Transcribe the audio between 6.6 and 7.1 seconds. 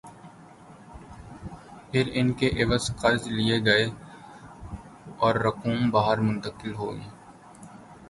ہوئیں۔